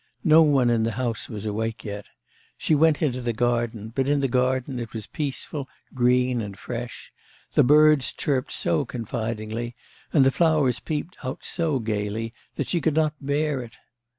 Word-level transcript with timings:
No 0.23 0.41
one 0.41 0.71
in 0.71 0.81
the 0.81 0.93
house 0.93 1.29
was 1.29 1.45
awake 1.45 1.85
yet. 1.85 2.05
She 2.57 2.73
went 2.73 3.03
into 3.03 3.21
the 3.21 3.33
garden, 3.33 3.91
but 3.93 4.07
in 4.09 4.19
the 4.19 4.27
garden 4.27 4.79
it 4.79 4.93
was 4.93 5.05
peaceful, 5.05 5.69
green, 5.93 6.41
and 6.41 6.57
fresh; 6.57 7.13
the 7.53 7.63
birds 7.63 8.11
chirped 8.11 8.51
so 8.51 8.83
confidingly, 8.83 9.75
and 10.11 10.25
the 10.25 10.31
flowers 10.31 10.79
peeped 10.79 11.17
out 11.23 11.45
so 11.45 11.77
gaily 11.77 12.33
that 12.55 12.67
she 12.67 12.81
could 12.81 12.95
not 12.95 13.13
bear 13.21 13.61
it. 13.61 13.73